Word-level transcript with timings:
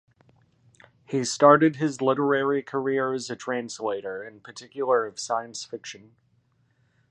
He 1.05 1.23
started 1.23 1.75
his 1.75 2.01
literary 2.01 2.63
career 2.63 3.13
as 3.13 3.29
a 3.29 3.35
translator, 3.35 4.23
in 4.23 4.39
particular, 4.39 5.05
of 5.05 5.19
science 5.19 5.63
fiction. 5.63 6.15